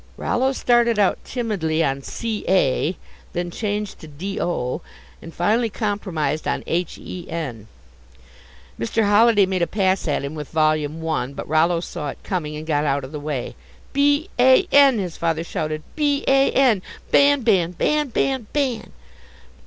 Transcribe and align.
Rollo 0.17 0.51
started 0.51 0.97
out 0.97 1.23
timidly 1.23 1.83
on 1.83 2.01
c 2.01 2.43
a 2.49 2.97
then 3.33 3.51
changed 3.51 3.99
to 3.99 4.07
d 4.07 4.39
o, 4.41 4.81
and 5.21 5.31
finally 5.31 5.69
compromised 5.69 6.47
on 6.47 6.63
h 6.65 6.97
e 6.97 7.27
n. 7.29 7.67
Mr. 8.79 9.03
Holiday 9.05 9.45
made 9.45 9.61
a 9.61 9.67
pass 9.67 10.07
at 10.07 10.23
him 10.23 10.33
with 10.33 10.49
Volume 10.49 11.07
I, 11.07 11.27
but 11.35 11.47
Rollo 11.47 11.81
saw 11.81 12.09
it 12.09 12.17
coming 12.23 12.55
and 12.57 12.65
got 12.65 12.83
out 12.83 13.03
of 13.03 13.11
the 13.11 13.19
way. 13.19 13.55
"B 13.93 14.31
a 14.39 14.67
n!" 14.71 14.97
his 14.97 15.17
father 15.17 15.43
shouted, 15.43 15.83
"B 15.95 16.23
a 16.27 16.49
n, 16.49 16.81
Ban! 17.11 17.41
Ban! 17.43 17.73
Ban! 17.73 18.07
Ban! 18.07 18.47
Ban! 18.51 18.91